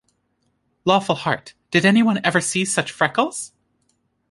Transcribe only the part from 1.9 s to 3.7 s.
one ever see such freckles?